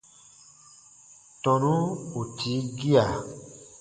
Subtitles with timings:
[1.43, 1.73] Tɔnu
[2.19, 3.05] ù tii gia.